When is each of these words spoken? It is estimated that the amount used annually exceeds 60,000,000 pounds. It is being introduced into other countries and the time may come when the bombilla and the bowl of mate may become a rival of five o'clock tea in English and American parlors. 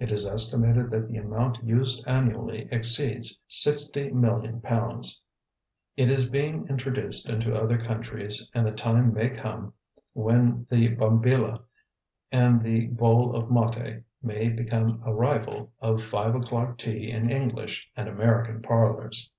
It 0.00 0.10
is 0.10 0.26
estimated 0.26 0.90
that 0.90 1.06
the 1.06 1.18
amount 1.18 1.62
used 1.62 2.02
annually 2.08 2.68
exceeds 2.72 3.38
60,000,000 3.48 4.64
pounds. 4.64 5.22
It 5.96 6.10
is 6.10 6.28
being 6.28 6.66
introduced 6.66 7.28
into 7.28 7.54
other 7.54 7.78
countries 7.78 8.50
and 8.52 8.66
the 8.66 8.72
time 8.72 9.14
may 9.14 9.30
come 9.30 9.72
when 10.12 10.66
the 10.70 10.88
bombilla 10.96 11.60
and 12.32 12.60
the 12.60 12.88
bowl 12.88 13.36
of 13.36 13.48
mate 13.48 14.02
may 14.20 14.48
become 14.48 15.00
a 15.06 15.14
rival 15.14 15.72
of 15.78 16.02
five 16.02 16.34
o'clock 16.34 16.76
tea 16.76 17.08
in 17.12 17.30
English 17.30 17.88
and 17.96 18.08
American 18.08 18.62
parlors. 18.62 19.30